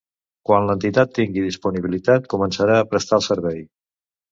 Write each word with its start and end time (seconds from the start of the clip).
Quan 0.49 0.63
l'entitat 0.69 1.13
tingui 1.17 1.43
disponibilitat 1.49 2.27
començarà 2.33 2.81
a 2.81 2.91
prestar 2.95 3.21
el 3.23 3.27
servei. 3.31 3.65